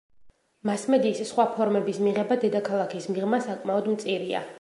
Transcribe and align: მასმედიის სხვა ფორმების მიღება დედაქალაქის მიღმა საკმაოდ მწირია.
მასმედიის 0.69 1.19
სხვა 1.31 1.45
ფორმების 1.57 1.99
მიღება 2.05 2.37
დედაქალაქის 2.45 3.07
მიღმა 3.13 3.41
საკმაოდ 3.49 3.91
მწირია. 3.97 4.43